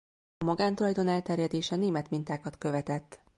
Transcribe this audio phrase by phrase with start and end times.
[0.37, 3.19] A magántulajdon elterjedése német mintákat követett.